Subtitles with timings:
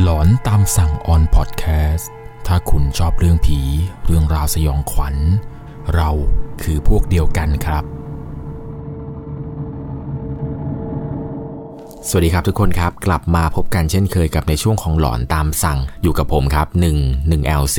[0.00, 2.10] หลอนตามสั่งออนพอดแคสต์
[2.46, 3.58] ถ้าคุณชอบเรื่องผี
[4.04, 5.16] เรื่องราวสยองขวัญ
[5.94, 6.10] เรา
[6.62, 7.84] คือพวกเดียวกันครับ
[12.08, 16.66] สวัสดีครับทุกคนครับ กลับมาพบกันเช่นเคยกับในช่วงของหลอนตามสั่งอยู่กับผมครับ
[17.00, 17.78] 1 1 LC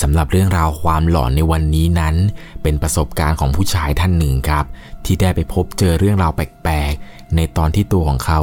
[0.00, 2.14] สำหรับเรื่องราวความหลอนในวันนี้นั้น
[2.62, 4.64] เป็นประสบการณ์ของผู้ชายท่านหนึ่งครับ
[5.04, 8.40] ที่ได้ไปพบเจอเรื่องราวแปลกๆ ในตอนที่ตัวของเขา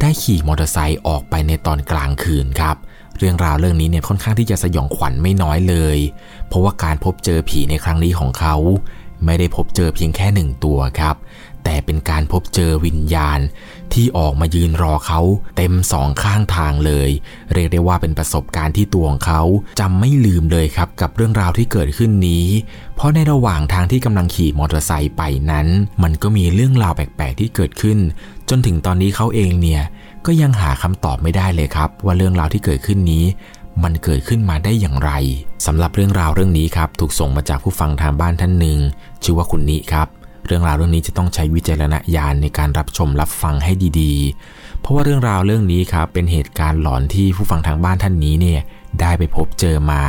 [0.00, 2.76] ได้ขี่มอเตอร์ไซค์ออกไปในตอนกลางคืนครับ
[3.18, 5.98] เรื่องราวเรื่องนี้เนี่ยค่อนข้างที่จะสยองขวัญไม่น้อยเลย
[6.48, 8.56] เพราะว่าการพบเจอผีในครั้งนี้ของเขา
[9.24, 11.16] ไม่ได้พบเจอเพียงแค่หนึ่งตัวครับ
[11.64, 13.40] แต่เป็นการพบเจอวิญญาณ
[13.94, 15.20] ที่ออกมายืนรอเขา
[15.56, 17.10] เต็มสองข้างทางเลย
[17.52, 19.42] เรียกได้ว่าเป็นประสบการณ์ที่ตัวของเขา
[19.80, 22.46] จำไม่ลืมเลยครับกับเรื่องราวที่เกิดขึ้นนี้
[22.96, 25.66] เพราะในระหว่างทางที่กำลังขี่มอเตอร์ไซค์ไปนั้น
[26.02, 27.98] มันก็มีเรื่องราวแปลกๆที่เกิดขึ้น
[28.48, 29.82] จนถึงตอนนี้เขาเองเนี่ย
[30.26, 33.24] ก็ยังหาคำตอบไม่ได้เลยครับ ว่าเรื่องราวที่เกิดขึ้นนี้
[33.84, 35.10] มันเกิดขึ้นมาได้อย่างไร
[35.66, 38.78] สำหรับเรื่องราวเรื่องนี้ครับ ถูกส่งมาจากผู้ฟังทางบ้านท่านหนึ่ง
[39.22, 40.08] ชื่อว่าคุณนิครับ
[40.46, 48.60] เรื่องราวเรื่องนี้จะต้องใช้วิจารณญาณในการรับชมรับฟังให้ดีๆ เพราะว่าเรื่องราวเรื่องนี้ครับเป็นเหตุการณ์หลอนที่ผู้ฟังทางบ้านท่านนี้เนี่ย
[49.00, 50.02] ได้ไปพบเจอมา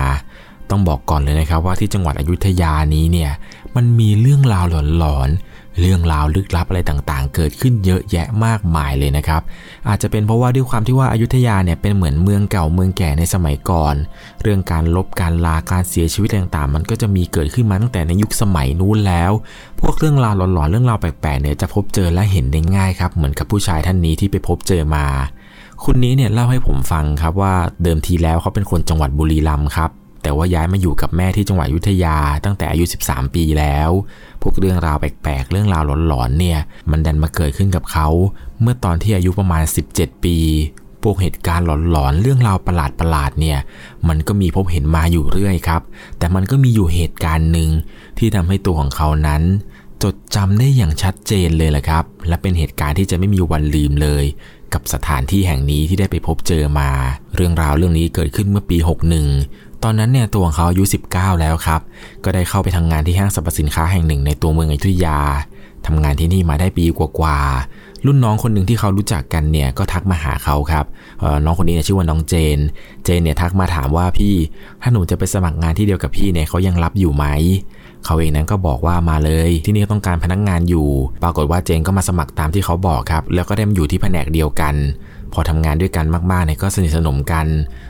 [0.70, 3.32] ต้องบอกก่อนเลยนะครับว่าที่จังหวัดอยุธยานี้เนี่ย
[3.76, 4.66] มันมีเรื่องราว
[5.00, 9.42] หลอนๆ เรื่องราวลึกลับอะไรต่างๆ เกิดขึ้นเยอะแยะมากมายเลยนะครับ
[9.88, 13.96] อาจจะเป็นเพราะว่าด้วยความที่ว่าอายุทยาเนี่ยเป็นเหมือนเมืองเก่าเมืองแก่ในสมัยก่อน
[14.42, 19.32] เรื่องการลบการลาการเสียชีวิตต่างๆ มันก็จะมีเกิดขึ้นมาตั้งแต่ในยุคสมัยนู้นแล้ว
[19.80, 25.06] พวกเรื่องราวหลอนๆเรื่องราวแปลกๆเนี่ยจะพบเจอและเห็นได้ง่ายครับเหมือนกับผู้ชายท่านนี้ที่ไปพบเจอมา
[25.84, 29.92] คุณนี้เนี่ยเล่าให้ผมฟังครับว่าเดิมทีแล้วเขาเป็นคนจังหวัดบุรีรัมย์ครับ
[30.26, 33.90] แต่ว่าย้ายมาอยู่กับแม่ที่จังหวัดอยุธยาตั้งแต่อายุ 13 ปีแล้ว
[34.42, 36.60] พวกเรื่องราวแปลกๆ เรื่องราวหลอนๆ เนี่ย
[36.92, 38.08] มันดันมาเกิดขึ้นกับเขา
[38.62, 40.38] เมื่อตอนที่อายุประมาณ 17 ปี
[41.04, 42.80] พวกเหตุการณ์หลอนๆ เรื่องราวประห
[43.16, 43.60] ลาดๆ เนี่ย
[44.08, 45.82] มันก็มีพบเห็นมาอยู่เรื่อยครับ
[46.18, 47.70] แต่มันก็มีอยู่เหตุการณ์หนึ่ง
[48.18, 49.42] ที่ทำให้ตัวของเขานั้น
[50.04, 54.26] จดจำได้อย่างชัดเจนเลยแหละครับ และเป็นเหตุการณ์ที่จะไม่มีวันลืมเลย
[54.74, 56.90] กับสถานที่แห่งนี้ที่ได้ไปพบเจอมา
[57.36, 58.78] เรื่องราวเรื่องนี้เกิดขึ้นเมื่อปี
[59.30, 61.82] 61 ตอนนั้นเนี่ยตัวของเขาอายุ 19 แล้วครับ
[62.24, 65.20] ก็ได้เข้าไปทำงานที่ห้างสรรพสินค้าแห่งหนึ่งในตัวเมืองอยุธยา
[65.86, 70.86] ทำงานที่นี่มาได้ปีกว่าๆ รุ่นน้องคนหนึ่งที่เขารู้จักกันเนี่ยก็ทักมาหาเขาครับ
[71.44, 72.60] น้องคนนี้ชื่อว่าน้องเจน
[73.04, 74.36] เจนเนี่ยทักมาถามว่าพี่
[74.82, 77.26] ถ้าหนูจะไปสมัครงานที่เดียวกับพี่เนี่ยเขายังรับอยู่ไหม
[78.06, 80.88] เขาเองนั้นก็บอกว่ามาเลย ที่นี่ต้องการพนักงงานอยู่
[81.24, 84.76] ปรากฏว่าเจนก็มาสมัครตามที่เขาบอกครับ แล้วก็ได้มาอยู่ที่แผนกเดียวกัน
[85.36, 87.48] พอทำงานด้วยกันมากๆเนี่ยก็สนิทสนมกัน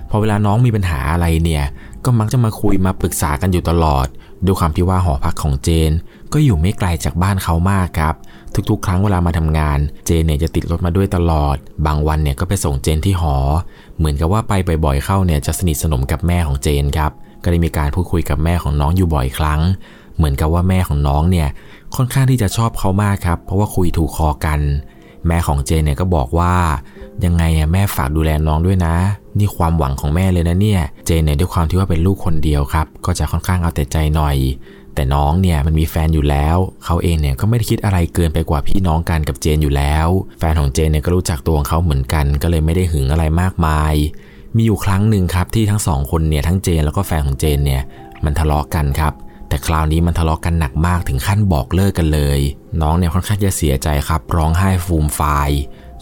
[0.09, 1.63] พอเวลาน้องมีปัญหาอะไรเนี่ย
[2.05, 4.07] ก็มักจะมาคุยมาปรึกษากันอยู่ตลอด
[4.45, 5.91] ด้วยความที่ว่าหอพักของเจน
[6.33, 8.15] ก็อยู่ไม่ไกลจากบ้านเขามากครับ
[8.69, 13.35] ทุกๆ ครั้งเวลามาทำงาน เจนเนี่ยจะติดรถมาด้วยตลอด บางวันเนี่ยก็ไปส่งเจนที่หอ
[13.97, 14.53] เหมือนกับว่าไป
[14.85, 17.11] บ่อยๆเข้าเนี่ยจะสนิทสนมกับแม่ของเจนครับ
[17.43, 19.61] ก็ได้มีการพูดคุยกับแม่ของน้องอยู่บ่อยครั้ง
[20.15, 21.47] เหมือนกับว่าแม่ของน้องเนี่ย
[21.95, 24.59] ค่อนข้างที่จะชอบเขามากครับ เพราะว่าคุยถูกคอกัน
[25.27, 26.53] แม่ของเจนเนี่ยก็บอกว่า
[27.25, 27.43] ยังไง
[27.73, 28.95] แม่ฝากดูแลน้องด้วยนะ
[29.37, 34.37] นี่ความหวังของแม่เลยนะเนี่ย เจนเนี่ยด้วยความที่ว่าเป็นลูกคนเดียวครับ ก็จะค่อนข้างเอาแต่ใจหน่อย
[34.95, 40.07] แต่น้องเนี่ยมันมีแฟนอยู่แล้ว เขาเองเนี่ยก็ไม่ได้คิดอะไรเกินไปกว่าพี่น้องกันกับเจนอยู่แล้ว
[40.39, 43.93] แฟนของเจนเนี่ยก็รู้จักตัวของเขาเหมือนกัน ก็เลยไม่ได้หึงอะไรมากมาย
[44.55, 47.81] มีอยู่ครั้งหนึ่งครับที่ทั้งสองคนเนี่ยทั้งเจนแล้วก็แฟนของเจนเนี่ย
[48.25, 49.13] มันทะเลาะกันครับ
[49.55, 52.39] แต่คราวนี้มันทะเลาะกันหนักมากถึงขั้นบอกเลิกกันเลย
[52.81, 55.49] น้องเนี่ยค่อนข้างจะเสียใจครับ ร้องไห้ฟูมฟาย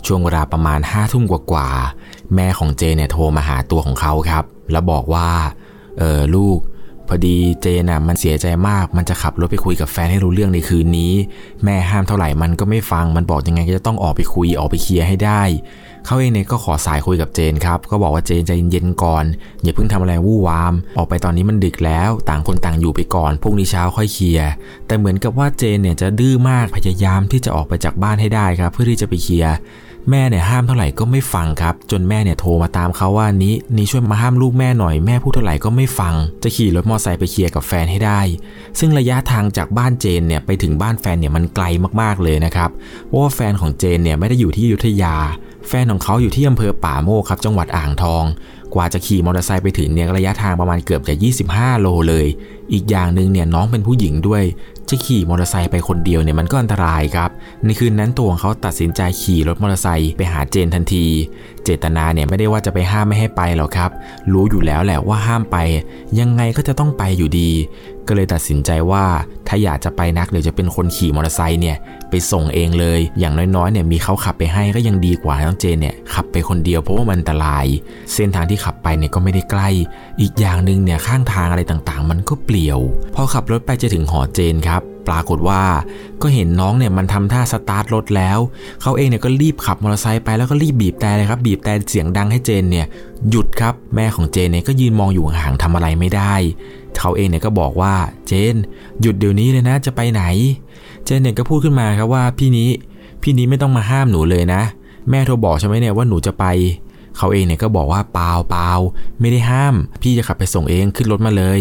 [0.05, 5.29] ช่วงเวลาประมาณห้าทุ่มกว่าๆแม่ของเจเนี่ยโทรมาหาตัวของเขาครับ แล้วบอกว่า
[5.99, 6.59] เออลูก
[7.07, 11.13] พอดีเจนน่ะมันเสียใจมากมันจะขับรถไปคุยกับแฟนให้รู้เรื่องในคืนนี้
[11.63, 15.41] แม่ห้ามเท่าไหร่มันก็ไม่ฟังมันบอกยังไงก็จะต้องออกไปคุยออกไปเคลียร์ให้ได้
[16.05, 19.25] เขาเองเนี่ยก็ขอสายคุยกับเจนครับ ก็บอกว่าเจนใจเย็นๆก่อน
[19.63, 24.51] อย่าเพิ่งทำอะไรวู่วาม ออกไปตอนนี้มันดึกแล้ว ต่างคนต่างอยู่ไปก่อน พรุ่งนี้เช้าค่อยเคลียร์
[24.87, 29.55] แต่เหมือนกับว่าเจนเนี่ยจะดื้อมาก พยายามที่จะออกไปจากบ้านให้ได้ครับ เพื่อที่จะไปเคลียร์
[30.09, 36.13] แม่เนี่ยห้ามเท่าไหร่ก็ไม่ฟังครับ จนแม่เนี่ยโทรมาตามเขาว่านี้นี้ช่วยมาห้ามลูกแม่หน่อยแม่พูดเท่าไหร่ก็ไม่ฟัง
[36.43, 38.21] จะขี่รถมอเตอร์ไซค์ไปเคลียร์กับแฟนให้ได้
[38.79, 41.65] ซึ่งระยะทางจากบ้านเจนเนี่ยไปถึงบ้านแฟนเนี่ยมันไกล
[42.01, 42.69] มากๆเลยนะครับ
[43.05, 45.15] เพราะว่าแฟนของเจนเนี่ยไม่ได้อยู่ที่อยุธยา
[45.67, 48.23] แฟนของเขาอยู่ที่อำเภอป่าโมกครับจังหวัดอ่างทอง
[48.73, 51.15] กว่าจะขี่มอเตอร์ไซค์ไปถึงเนี่ยระยะทางประมาณเกือบจะ
[51.47, 52.25] 25 โลเลย
[52.73, 54.43] อีกอย่างหนึ่งเนี่ยน้องเป็นผู้หญิงด้วย
[54.89, 57.29] จะขี่มอเตอร์ไซค์ไปคนเดียวเนี่ยมันก็อันตรายครับ
[57.65, 61.05] ในคืนนั้นตัวของเขาตัดสินใจขี่รถมอเตอร์ไซค์ไปหาเจนทันที
[61.63, 63.91] เเจตนาเนี่ยไม่ได้ว่าจะไปห้ามไม่ให้ไปหรอกครับ
[64.33, 65.57] รู้อยู่แล้วแหละว่าห้ามไป
[66.19, 67.49] ยังไงก็จะต้องไปอยู่ดี
[68.07, 69.03] ก็เลยตัดสินใจว่า
[69.47, 71.77] ถ้าอยากจะไปนักเดี๋ยวจะเป็นคนขี่มอเตอร์ไซค์เนี่ย
[72.13, 77.65] ไปส่งเองเลย อย่างน้อยๆเนี่ยมีเขาขับไปให้ก็ยังดีกว่าน้องเจนเนี่ยขับไปคนเดียวเพราะว่ามันอันตราย
[78.13, 79.69] เส้นทางที่ขับไปเนี่ยก็ไม่ได้ใกล้
[80.21, 82.79] อีกอย่างหนึ่งเนี่ยข้างทางอะไรต่างๆ มันก็เปลี่ยว
[83.15, 85.61] พอขับรถไปจะถึงหอเจนครับปรากฏว่า
[86.21, 88.39] ก็เห็นน้องเนี่ยมันทำท่าสตาร์ทรถแล้ว
[88.81, 92.85] เขาเองเนี่ยก็รีบขับมอเตอร์ไซค์ไปแล้วก็รีบบีบแต่เลยครับ บีบแต่เสียงดังให้เจนเนี่ย
[93.29, 96.33] หยุดครับ แม่ของเจนเนี่ยก็ยืนมองอยู่ห่างทำอะไรไม่ได้
[96.99, 97.93] เขาเองเนี่ยก็บอกว่า
[98.27, 98.55] เจน
[99.01, 100.23] หยุดเดี๋ยวนี้เลยนะจะไปไหน
[101.05, 102.69] เจนเนี่ยก็พูดขึ้นมาครับว่าพี่นี้
[103.23, 104.61] พี่นี้ไม่ต้องมาห้ามหนูเลยนะ
[105.09, 106.45] แม่โทรบอกใช่ไหมเนี่ยว่าหนูจะไป
[107.17, 108.69] เขาเองเนี่ยก็บอกว่าเปล่าเปล่า
[109.19, 111.59] ไม่ได้ห้าม พี่จะขับไปส่งเองขึ้นรถมาเลย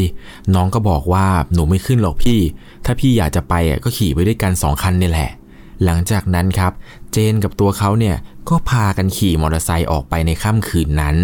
[0.55, 2.39] น้องก็บอกว่าหนูไม่ขึ้นหรอกพี่
[2.85, 5.31] ถ้าพี่อยากจะไปอะก็ขี่ไปด้วยกันสองคันนี่แหละ
[5.85, 6.73] หลังจากนั้นครับ
[7.13, 8.17] เจนกับตัวเขาเนี่ย
[8.49, 11.17] ก็พากันขี่มอเตอร์ไซค์ออกไปในค่ำคืนนั้น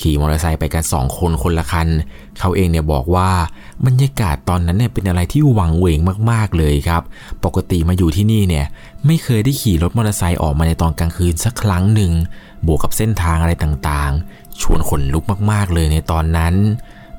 [0.00, 1.88] ขี่มอเตอร์ไซค์ไปกันสองคนคนละคัน
[2.38, 3.30] เขาเองเนี่ยบอกว่า
[3.86, 5.98] บรรยากาศตอนนั้นเนี่ยเป็นอะไรที่หวังเวง
[6.30, 7.02] มากๆเลยครับ
[7.44, 8.66] ปกติมาอยู่ที่นี่เนี่ย
[9.06, 12.12] ไม่เคยได้ขี่รถมอเตอร์ไซค์ออกมาในตอนกลางคืนสักครั้งหนึ่ง
[12.66, 16.54] บวกกับเส้นทางอะไรต่างๆ ชวนขนลุกมากๆเลยในตอนนั้น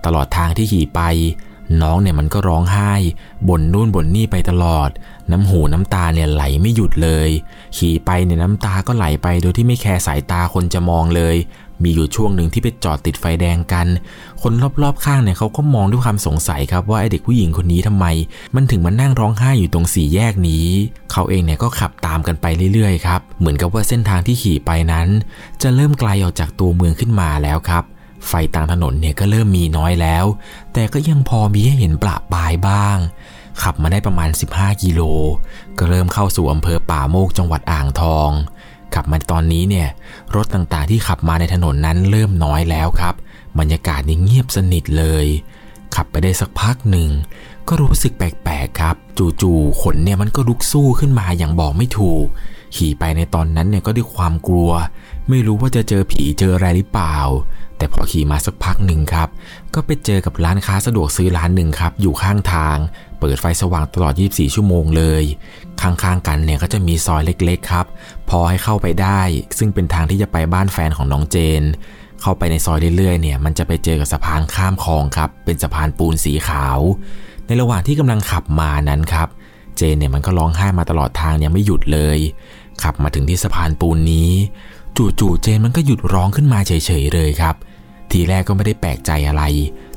[0.05, 1.01] ตลอดทางที่ขี่ไป
[1.81, 2.93] น้องเนี่ยมันก็ร้องไห้
[3.47, 4.89] บ่นนู่นบ่นนี่ไปตลอด
[5.31, 7.29] น้ำหูน้ำตาเนี่ยไหลไม่หยุดเลย
[7.77, 11.35] ขี่ไปเนี่ยน้ำตาก็ไหลไปโดยที่ไม่แคร์สายตาคนจะมองเลย
[11.83, 13.87] มีอยู่ช่วงหนึ่งที่ไปจอดติดไฟแดงกัน
[14.41, 18.05] คนรอบๆข้างเนี่ยเขาก็มองด้วยความสงสัยครับว่าไอเด็กผู้หญิงคนนี้ทำไม
[18.55, 20.65] มันถึงมานั่งร้องไห้อยู่ตรงสี่แยกนี้
[21.11, 25.07] เขาเองเนี่ยก็ขับตามกันไปเรื่อยๆครับเหมือนกับว่าเส้นทางที่ขี่ไปนั้น
[25.61, 27.83] จะเริ่มไกลออกจากตัวเมืองขึ้นมาแล้วครับ
[28.27, 30.25] ไฟต่างถนนเนี่ยก็เริ่มมีน้อยแล้ว
[30.73, 32.97] แต่ก็ยังพอมีให้เห็นประปรายบ้าง
[33.61, 35.01] ขับมาได้ประมาณ 15 กิโล
[35.77, 38.29] ก็เริ่มเข้าสู่อำเภอป่าโมกจังหวัดอ่างทอง
[38.95, 39.89] ขับมาตอนนี้เนี่ย
[40.35, 43.15] รถต่างๆที่ขับมาในถนนนั้นเริ่มน้อยแล้วครับ
[43.59, 45.25] บรรยากาศนี่เงียบสนิทเลย
[45.95, 47.09] ขับไปได้สักพักหนึ่ง
[47.67, 48.95] ก็รู้สึกแปลกๆครับ
[49.41, 52.25] จู่ๆขนเนี่ยมันก็ลุกสู้ขึ้นมาอย่างบอกไม่ถูก
[52.75, 54.71] ขี่ไปในตอนนั้นเนี่ยก็ด้วยความกลัว
[55.29, 57.17] ไม่รู้ว่าจะเจอผีเจออะไรหรือเปล่า
[57.81, 59.29] แต่พอขี่มาสักพักหนึ่งครับ
[59.73, 62.77] ก็ไปเจอกับร้านค้าสะดวกซื้อร้านหนึ่งครับ อยู่ข้างทาง
[63.19, 65.23] เปิดไฟสว่างตลอด 24 ชั่วโมงเลย
[65.81, 67.85] ข้างๆกันเนี่ยก็จะมีซอยเล็กๆครับ
[68.29, 69.21] พอให้เข้าไปได้
[69.57, 71.63] ซึ่งเป็นทางที่จะไปบ้านแฟนของน้องเจน
[72.21, 76.79] เข้าไปในซอยเรื่อยๆเนี่ย มันจะไปเจอกับสะพานข้ามคลองครับ เป็นสะพานปูนสีขาว
[77.45, 79.27] ในระหว่างที่กำลังขับมานั้นครับ
[79.77, 82.17] เจนเนี่ยมันก็ร้องไห้มาตลอดทางยังไม่หยุดเลย
[82.83, 84.31] ขับมาถึงที่สะพานปูนนี้
[84.97, 87.55] จู่ๆเจนมันก็หยุดร้องขึ้นมาเฉยๆเลยครับ
[88.11, 89.43] ทีแรกก็ไม่ได้แปลกใจอะไร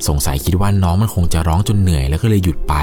[0.07, 2.75] สงสัยคิดว่าน้องมันคงจะร้องจนเหนื่อยแล้วก็เลยหยุดไป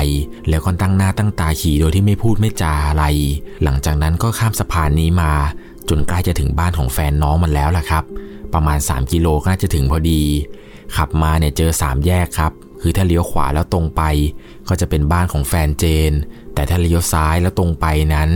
[0.49, 3.05] แล้วก็ตั้งหน้าตั้งตาขี่โดยที่ไม่พูดไม่จาอะไร
[3.63, 5.33] หลังจากนั้นก็ข้ามสะพานนี้มา
[5.89, 8.05] จนใกล้จะถึงบ้านของแฟนน้องมันแล้วล่ะครับ
[8.55, 10.23] ประมาณ 3 กิโลก็น่าจะถึงพอดี
[10.97, 14.03] ขับมาเนี่ยเจอ 3 แยกครับคือถ้าเลี้ยวขวาแล้วตรงไป
[14.69, 16.13] ก็จะเป็นบ้านของแฟนเจน
[16.55, 18.31] แต่ถ้าเลี้ยวซ้ายแล้วตรงไปนั้น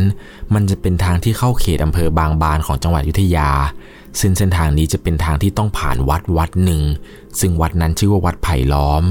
[0.55, 3.51] มันจะเป็นทางที่เข้าเขตอำเภอบางบานของจังหวัดยุธยา
[4.21, 6.83] ซึ่งเส้นทางนี้จะเป็นทางที่ต้องผ่านวัดวัดหนึ่ง
[7.41, 9.05] ซึ่งวัดนั้นชื่อว่าวัดไผ่ล้อม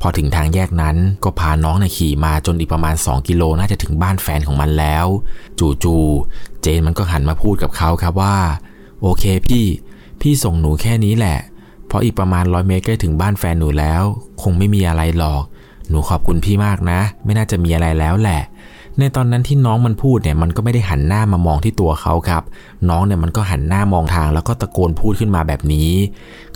[0.00, 5.06] พอถึงทางแยกนั้นก็พาน้องในขี่มาจนอีกประมาณ 2 กิโลน่าจะถึงบ้านแฟนของมันแล้ว
[5.58, 8.36] จู่ๆเจนมันก็หันมาพูดกับเขาครับว่า
[9.02, 9.64] โอเคพี่
[10.20, 11.38] พี่ส่งหนูแค่นี้แหละ
[11.86, 14.02] เพราะอีกประมาณร้อยเมตรใกล้ถึงบ้านแฟนหนูแล้ว
[14.42, 15.42] คงไม่มีอะไรหรอก
[15.88, 18.42] หนูขอบคุณพี่มากนะ ไม่น่าจะมีอะไรแล้วแหละ
[18.98, 22.42] ในตอนนั้นที่น้องมันพูดเนี่ยมันก็ไม่ได้หันหน้ามามองที่ตัวเขาครับ
[22.88, 25.90] น้องเนี่ยมันก็หันหน้ามองทางแล้วก็ตะโกนพูดขึ้นมาแบบนี้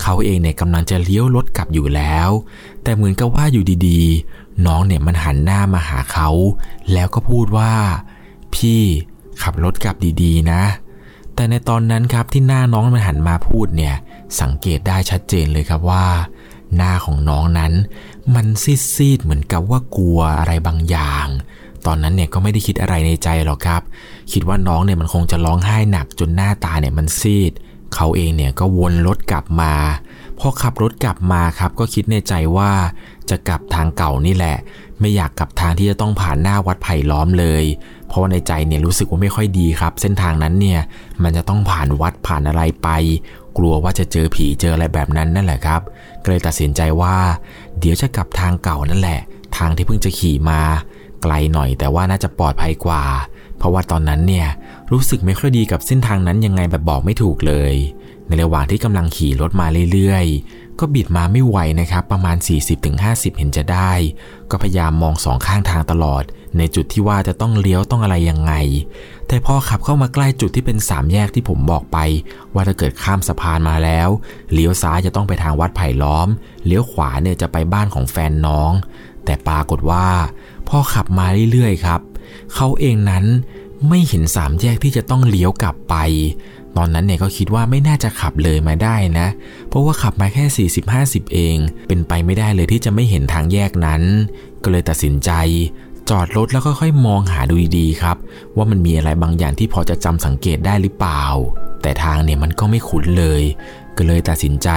[0.02, 2.28] เขาเองเนี่ยกำลังจะเลี้ยวรถกลับอยู่แล้ว
[2.82, 6.28] แต่เหมือนกับว่าอยู่ดีๆ น้องเนี่ยมันหันหน้ามาหาเขา
[6.92, 7.72] แล้วก็พูดว่า
[8.54, 8.82] พี่
[9.42, 10.62] ขับรถกลับดีๆ นะ
[11.34, 13.94] แต่ในตอนนั้นครับที่หน้าน้องมันหันมาพูดเนี่ย
[14.40, 16.06] สังเกตได้ชัดเจนเลยครับว่า
[16.76, 17.72] หน้าของน้องนั้น
[18.34, 21.26] มันซีดๆเหมือนกับว่ากลัวอะไรบางอย่าง
[21.86, 23.82] ตอนนั้นเนี่ยก็ไม่ได้คิดอะไรในใจหรอกครับ
[24.32, 27.52] คิดว่าน้องเนี่ยมันคงจะร้องไห้หนักจนหน้าตาเนี่ยมันซีด
[27.94, 29.72] เขาเองเนี่ยก็วนรถกลับมา
[30.38, 32.70] พอขับรถกลับมาครับ ก็คิดในใจว่า
[33.30, 34.56] จะกลับทางเก่านี่แหละ
[35.00, 37.64] ไม่อยากกลับทางที่จะต้องผ่านหน้าวัดไผ่ล้อมเลย
[38.06, 40.80] เพราะว่าในใจเนี่ยรู้สึกว่าไม่ค่อยดีครับ เส้นทางนั้นเนี่ย
[41.22, 42.88] มันจะต้องผ่านวัดผ่านอะไรไป
[43.56, 45.80] กลัวว่าจะเจอผีเจออะไรแบบนั้นนั่นแหละครับ
[46.22, 47.16] ก็เลยตัดสินใจว่า
[47.78, 49.20] เดี๋ยวจะกลับทางเก่านั่นแหละ
[49.56, 50.60] ทางที่เพิ่งจะขี่มา
[51.22, 53.02] ไกลหน่อยแต่ว่าน่าจะปลอดภัยกว่า
[53.58, 54.48] เพราะว่าตอนนั้นเนี่ย
[54.92, 57.74] รู้สึกไม่ค่อยดีกับเส้นทางนั้นยังไงแบบบอกไม่ถูกเลย
[58.26, 62.36] ในระหว่างที่กำลังขี่รถมาเรื่อยๆ ก็บิดมาไม่ไหวนะครับประมาณ
[62.86, 63.92] 40-50 เห็นจะได้
[64.50, 66.22] ก็พยายามมองสองข้างทางตลอด
[66.58, 68.52] ในจุดที่ว่าจะต้องเลี้ยวต้องอะไรยังไง
[69.28, 71.98] แต่พอขับเข้ามาใกล้จุดที่เป็นสามแยกที่ผมบอกไป
[72.54, 74.08] ว่าถ้าเกิดข้ามสะพานมาแล้ว
[74.52, 76.28] เลี้ยวซ้ายจะต้องไปทางวัดไผ่ล้อม
[76.66, 78.72] เลี้ยวขวาเนี่ยจะไปบ้านของแฟนน้อง
[79.24, 80.08] แต่ปรากฏว่า
[80.68, 82.00] พอขับมาเรื่อยๆครับ
[82.54, 83.24] เขาเองนั้น
[83.88, 85.94] ไม่เห็นสามแยกที่จะต้องเลี้ยวกลับไป
[86.76, 89.28] ตอนนั้นเนี่ยก็คิดว่าไม่น่าจะขับเลยมาได้นะ
[89.68, 91.56] เพราะว่าขับมาแค่ 40-50 เอง
[91.88, 94.02] เป็นไปไม่ได้เลยที่จะไม่เห็นทางแยกนั้น
[94.62, 95.30] ก็เลยตัดสินใจ
[96.10, 98.16] จอดรถแล้วค่อยๆมองหาดูดีๆครับ
[98.56, 101.24] ว่ามันมีอะไรบางอย่างที่พอจะจำสังเกตได้หรือเปล่า
[101.82, 103.42] แต่ทางเนี่ยมันก็ไม่คุ้นเลย
[103.96, 104.68] ก็เลยตัดสินใจ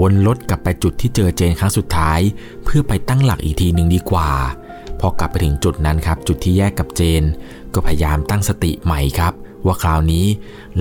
[0.00, 2.20] วนรถกลับไปจุดที่เจอเจนครั้งสุดท้าย
[2.64, 4.30] เพื่อไปตั้งหลักอีกทีหนึ่งดีกว่า
[5.00, 7.22] พอกลับไปถึงจุดนั้นครับ จุดที่แยกกับเจน
[7.74, 9.32] ก็พยายามตั้งสติใหม่ครับ
[9.66, 10.26] ว่าคราวนี้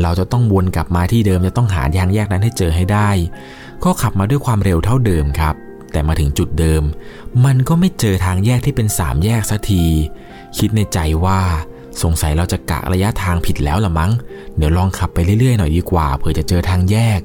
[0.01, 3.10] เราจะต้องวนกลับมาที่เดิมจะต้องหาทางแยกนั้นให้เจอให้ได้
[3.84, 5.56] ก็ขับมาด้วยความเร็วเท่าเดิมครับ
[5.91, 6.84] แต่มาถึงจุดเดิม
[7.46, 9.84] มันก็ไม่เจอทางแยกที่เป็นสามแยกสักที
[10.58, 11.39] คิดในใจว่า
[12.03, 14.12] สงสัยเราจะกะระยะทางผิดแล้วละมั้ง
[14.58, 17.20] เดี๋ยวลองขับไปเรื่อยๆหน่อยดีกว่าเผื่อจะเจอทางแยก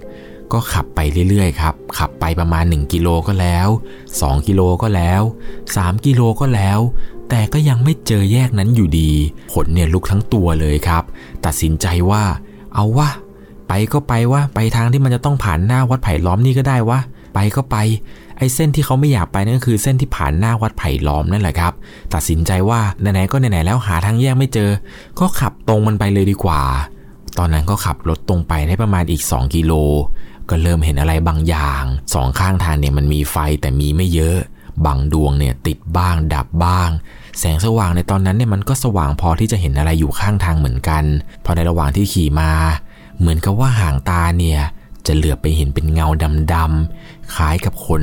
[0.52, 3.68] ก็ขับไปเรื่อยๆครับ ขับไปประมาณ 1 กิโลก็แล้ว
[4.08, 5.22] 2 กิโลก็แล้ว
[5.64, 6.78] 3 กิโลก็แล้ว
[7.30, 9.10] แต่ก็ยังไม่เจอแยกนั้นอยู่ดี
[9.52, 11.02] ขนเนี่ยลุกทั้งตัวเลยครับ
[11.44, 12.22] ตัดสินใจว่า
[12.74, 13.10] เอาวะ
[13.68, 16.98] ไปก็ไปวะไปทางที่มันจะต้องผ่านหน้าวัดไผ่ล้อมนี่ก็ได้วะ
[17.34, 17.76] ไปก็ไป
[18.38, 21.72] ไอ้เส้นที่เขาไม่อยากไปนั่นก็คือเส้นที่ผ่านหน้าวัดไผ่ล้อมนั่นแหละครับ
[22.14, 24.70] ตัดสินใจว่าไหนๆก็ไหนๆแล้วหาทางแยกไม่เจอ
[25.20, 26.62] ก็ขับตรงมันไปเลยดีกว่า
[27.38, 29.72] ตอนนั้นก็ขับรถตรงไปได้ประมาณอีก 2 กิโล
[30.50, 31.82] ก็เริ่มเห็นอะไรบางอย่าง
[32.14, 34.38] สองข้างทางเนี่ยมันมีไฟแต่มีไม่เยอะ
[34.86, 36.90] บางดวงเนี่ยติดบ้าง ดับบ้าง
[37.38, 41.04] แสงสว่างในตอนนั้นเนี่ยมันก็สว่างพอที่จะเห็นอะไรอยู่ข้างทางเหมือนกัน
[41.44, 42.50] พอในระหว่างที่ขี่มา
[43.18, 44.60] เหมือนกับว่าห่างตาเนี่ย
[45.06, 46.06] จะเหลือไปเห็นเป็นเงา
[46.54, 48.02] ดำๆคล้ายกับคน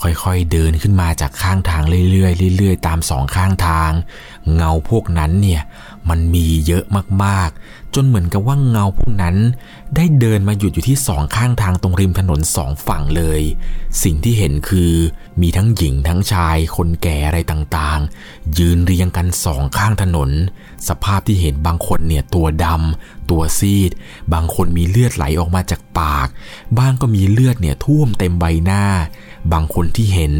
[0.00, 3.90] ค่อยๆเดินขึ้นมาจากข้างทางเรื่อยๆเรื่อยๆ ตามสองข้างทาง
[4.54, 5.62] เงาพวกนั้นเนี่ย
[6.08, 6.84] มันมีเยอะ
[7.24, 7.50] มาก
[7.94, 9.36] จนเหมือนกับว่าเงาพวกนั้น
[9.96, 13.42] ได้เดินมาหยุดอยู่ที่สองข้างทางตรงริมถนนสองฝั่งเลย
[14.02, 14.92] สิ่งที่เห็นคือ
[15.40, 20.30] มีทั้งหญิงทั้งชาย คนแก่อะไรต่างๆ ยืนเรียงกันสองข้างถนน
[20.88, 23.90] สภาพที่เห็นบางคนเนี่ยตัวดำตัวซีด
[24.32, 26.28] บางคนมีเลือดไหลออกมาจากปาก
[26.78, 28.84] บ้างก็มีเลือดเนี่ยท่วมเต็มใบหน้า
[29.52, 30.34] บางคนที่เห็น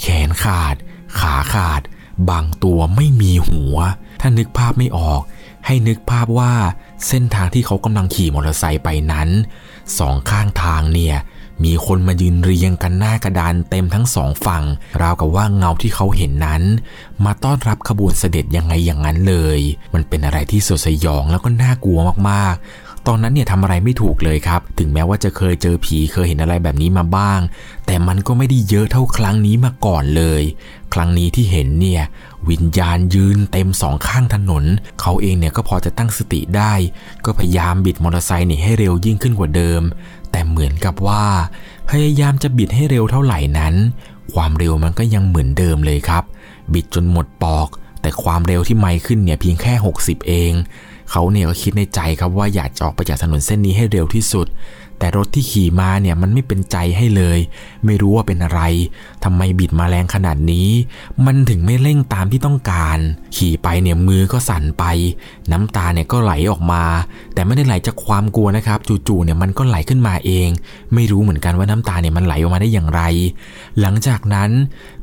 [0.00, 0.74] แขนขาด
[1.18, 1.82] ขาขาด
[2.30, 3.76] บางตัวไม่มีหัว
[4.20, 5.22] ถ้านึกภาพไม่ออก
[5.66, 6.52] ให้นึกภาพว่า
[7.08, 9.28] เส้นทางที่เขากำลังขี่มอเตอร์ไซค์ไปนั้น
[9.98, 11.16] สองข้างทางเนี่ย
[11.64, 14.64] มีคนมายืนเรียงกันหน้ากระดานเต็มทั้งสองฝั่ง
[15.02, 16.62] ราวกับว่าเงาที่เขาเห็นนั้น
[17.24, 19.60] มาต้อนรับขบวนเสด็จยังไงอย่างนั้นเลย
[19.94, 21.98] มันเป็นอะไรที่สดสยองแล้วก็น่ากลัว
[22.30, 22.54] มาก
[23.08, 27.40] ตอนนั้นเนี่ยทำอะไรไม่ถูกเลยครับ ถึงแม้ว่าจะเคยเจอผีเคยเห็นอะไรแบบนี้มาบ้าง
[27.86, 30.42] แต่มันก็ไม่ได้เยอะเท่าครั้งนี้มาก่อนเลย
[30.94, 32.02] ครั้งนี้ที่เห็นเนี่ย
[32.50, 34.64] วิญญาณยืนเต็มสองข้างถนน
[35.00, 36.72] เขาเองเนี่ยก็พอจะตั้งสติได้
[37.24, 39.82] ก็พยายามบิดมอเตอร์ไซค์นี่ให้เร็วยิ่งขึ้นกว่าเดิม
[40.30, 41.24] แต่เหมือนกับว่า
[41.90, 43.74] พยายามจะบิดให้เร็วเท่าไหร่นั้น
[44.32, 46.24] ความเร็วมันก็ยังเหมือนเดิมเลยครับ
[46.72, 47.68] บิดจนหมดปอก
[48.00, 50.52] แต่ความเร็วที่ไม่ขึ้นเนี่ยเพียงแค่ 60 เอง
[51.16, 54.46] เขาเนี่ยก็คิดในใจครับว่าอยากจะออกไปจากถนนเส้นนี้ให้เร็วที่สุด
[54.98, 57.38] แต่รถที่ขี่มาเนี่ยมันไม่เป็นใจให้เลย
[57.84, 58.60] ไม่รู้ว่าเป็นอะไร
[59.24, 60.68] ทำไมบิดมาแรงขนาดนี้
[61.26, 62.98] มันถึงไม่เร่งตามที่ต้องการ
[63.36, 64.84] ขี่ไปเนี่ยมือก็สั่นไป
[65.52, 66.84] น้ำตาเนี่ยก็ไหลออกมา
[67.34, 68.78] แต่ไม่ได้ไหลจากความกลัวนะครับ
[69.08, 70.48] จู่ๆเนี่ยมันก็ไหลขึ้นมาเอง
[70.94, 73.02] ไม่รู้เหมือนกันว่าน้ำตาเนี่ยมันไหลออกมาได้อย่างไร
[73.80, 74.50] หลังจากนั้น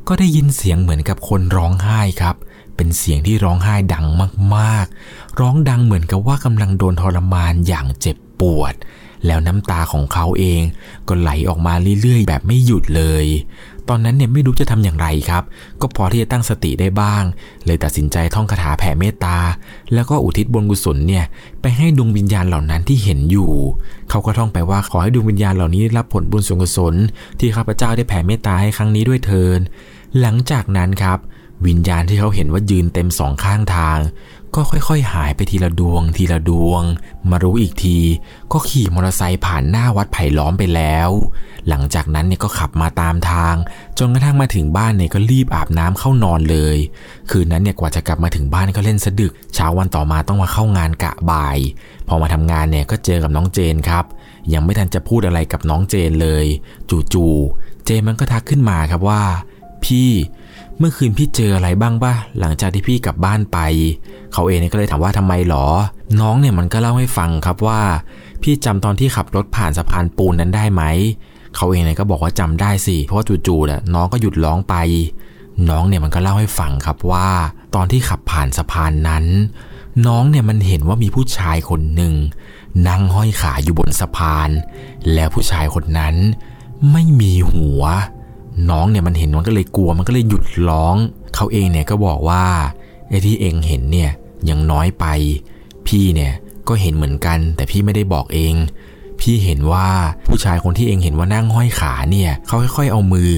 [0.08, 2.36] ก็ได้ยินเสียงเหมือนกับคนร้องไห้ครับ
[2.76, 4.06] เป็นเสียงที่ร้องไห้ดัง
[4.56, 8.74] มากๆ ร้องดังเหมือนกับว่ากำลังโดนทรมานอย่างเจ็บปวด
[9.26, 10.62] แล้วน้ำตาของเขาเอง
[11.08, 13.26] ก็ไหลออกมาเรื่อยๆ แบบไม่หยุดเลย
[13.88, 15.44] ตอนนั้นเนี่ยไม่รู้จะทำอย่างไรครับ
[15.80, 17.22] ก็พอที่จะตั้งสติได้บ้าง
[17.66, 19.38] เลยตัดสินใจท่องคาถาแผ่เมตตา
[19.94, 21.24] แล้วก็อุทิศบุญกุศลเนี่ย
[21.60, 23.52] ไปให้ดวงวิญญาณเหล่านั้นที่เห็นอยู่
[24.10, 26.94] เขาก็ท่องไปว่าขอให้ดวงวิญญาณเหล่านี้รับผลบุญส่วนกุศล
[27.38, 29.58] ที่ข้าพเจ้าได้แผ่เมตตาให้ครั้งนี้ด้วยเทิน
[30.20, 31.18] หลังจากนั้นครับ
[31.66, 33.98] วิญญาณที่เขาเห็นว่ายืนเต็มสองข้างทาง
[34.56, 36.82] ก็ค่อยๆ หายไปทีละดวง ทีละดวง
[37.30, 37.98] มารู้อีกที
[38.52, 41.10] ก็ขี่มอเตอร์ไซค์ผ่านหน้าวัดไผ่ล้อมไปแล้ว
[41.68, 43.54] หลังจากนั้นเนี่ยก็ขับมาตามทาง
[43.98, 46.76] จนกระทั่งมาถึงบ้านเนี่ยก็รีบอาบน้ำเข้านอนเลย
[47.30, 51.58] คืนนั้นเนี่ยกว่าจะกลับมาถึงบ้านก็เล่นสะดึก เช้าวันต่อมาต้องมาเข้างานกะบ่าย
[52.08, 54.04] พอมาทำงานเนี่ยก็เจอกับน้องเจนครับ
[54.52, 56.46] ยังไม่ทันจะพูดอะไรกับน้องเจนเลย
[57.12, 59.22] จู่ๆเจนมันก็ทักขึ้นมาครับว่า
[59.84, 60.10] พี่
[60.82, 63.58] มื่อคืนพี่เจออะไรบ้างป่ะหลังจากที่พี่กลับบ้านไป
[64.32, 65.66] เขาเองก็เลยถามว่าทำไมหรอ
[66.20, 67.80] น้องเนี่ยมันก็เล่าให้ฟังครับว่า
[68.42, 70.82] พี่จำตอนที่ขับรถผ่านสะพานปูนนั้นได้ไหม
[71.56, 74.74] เขาเองเนี่ยก็บอกว่าจำได้สิเพราะว่าจู่ๆนี่ยน้องก็หยุดร้องไป
[75.68, 77.28] น้องเนี่ยมันก็เล่าให้ฟังครับว่า
[77.74, 79.24] ตอนที่ขับผ่านสะพานนั้น
[80.06, 82.14] น้องเนี่ยมันเห็นว่ามีผู้ชายคนหนึ่ง
[82.88, 84.48] นั่งห้อยขาอยู่บนสะพาน
[85.12, 86.14] แล้วผู้ชายคนนั้น
[86.92, 87.82] ไม่มีหัว
[88.70, 90.96] น้องเนี่ยมันเห็นมันก็เลยกลัวมันก็เลยหยุดร้อง
[91.34, 92.44] เขาเองเนี่ยก็บอกว่า
[93.08, 94.10] ไอ้ที่เองเห็นเนี่ย
[94.48, 95.06] ยังน้อยไป
[95.86, 96.32] พี่เนี่ย
[96.68, 98.54] ก็เห็นเหมือนกัน แต่พี่ไม่ได้บอกเอง
[99.20, 99.88] พี่เห็นว่า
[100.26, 103.30] ผู้ชายคนที่เองเห็นว่านั่งห้อยขาเนี่ยเขาค่อยๆเอามือ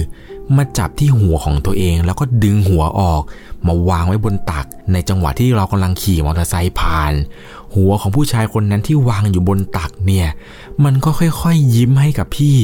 [0.57, 3.23] มาจับที่หัวของตัวเอง แล้วก็ดึงหัวออก
[3.67, 7.13] มาวางไว้บนตัก ในจังหวะที่เรากำลังขี่มอเตอร์ไซค์ผ่าน
[7.75, 10.27] หัวของผู้ชายคนนั้นที่วางอยู่บนตักเนี่ย
[10.83, 12.55] มันก็ค่อยๆยิ้มให้กับพี่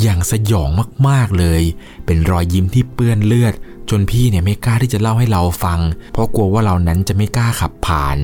[0.00, 0.68] อย่างสยอง
[1.08, 1.62] มากๆเลย
[2.06, 3.54] เป็นรอยยิ้มที่เปื้อนเลือด
[3.90, 5.80] จนพี่เนี่ยไม่กล้าที่จะเล่าให้เราฟัง
[6.12, 8.18] เพราะกลัวว่าเรานั้นจะไม่กล้าขับผ่าน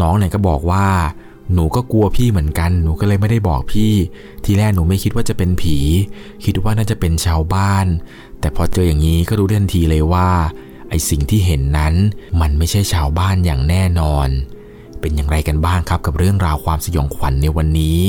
[0.00, 0.86] น้องเนี่ยก็บอกว่า
[1.54, 3.92] หนูก็กลัวพี่เหมือนกัน หนูก็เลยไม่ได้บอกพี่
[4.44, 5.78] ทีแรกหนูไม่คิดว่าจะเป็นผี
[6.44, 7.86] คิดว่าน่าจะเป็นชาวบ้าน
[8.40, 10.30] แต่พอเจออย่างนี้ก็รู้ทันทีเลยว่า
[10.88, 11.94] ไอสิ่งที่เห็นนั้น
[12.40, 14.28] มันไม่ใช่ชาวบ้านอย่างแน่นอน
[15.00, 18.00] เป็นอย่างไรกันบ้างครับกับเรื่องราวความสยองขวัญในวันนี้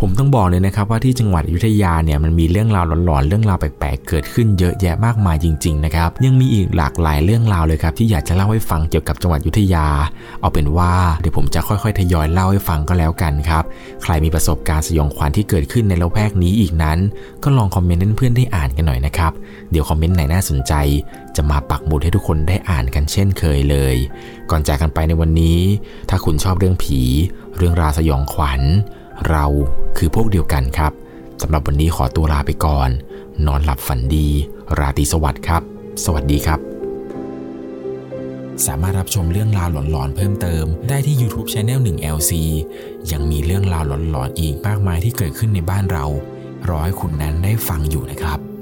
[0.00, 9.86] ผมต้องบอกเลยนะครับว่าที่จังหวัดอยุธยาเนี่ยมันมีเรื่องราวหลอนๆเรื่องราวแปลกๆ เกิดขึ้นเยอะแยะมากมายจริงๆนะครับยังมีอีกหลากหลายเรื่องราวเลยครับที่อยากจะเล่าให้ฟังเกี่ยวกับจังหวัดอยุธยา
[10.40, 13.64] เอาเป็นว่าเดี๋ยวผมจะค่อยๆทยอยเล่าให้ฟังก็แล้วกันครับ
[14.02, 16.98] ใครมีประสบการณ์สยองขวัญที่เกิดขึ้นในละแวกนี้อีกนั้น
[17.42, 19.32] ก็ลองคอมเมนต์ให้เพื่อนๆได้อ่านกันหน่อยนะครับ
[19.70, 20.72] เดี๋ยวคอมเมนต์ไหนน่าสนใจ
[21.36, 23.96] จะมาปักหมุดให้ทุกคนได้อ่านกันเช่นเคยเลย
[24.50, 25.58] ก่อนจากกันไปในวันนี้
[26.08, 27.00] ถ้าคุณชอบเรื่องผี
[27.56, 28.62] เรื่องราวสยองขวัญ
[29.28, 29.44] เรา
[29.96, 30.92] คือพวกเดียวกันครับ
[31.42, 32.88] สำหรับวันนี้ขอตัวลาไปก่อน
[33.46, 34.28] นอนหลับฝันดี
[34.78, 35.62] ราตรีสวัสดิ์ครับ
[36.04, 36.60] สวัสดีครับ
[38.66, 42.32] สามารถรับชมเรื่องราวหลอนๆเพิ่มเติม ได้ที่ YouTube Channel 1 LC
[43.12, 46.04] ยังมีเรื่องราวหลอนๆอีกมากมายที่เกิดขึ้นในบ้านเรา
[46.68, 48.53] รอให้คุณนั้นได้ฟังอยู่นะครับ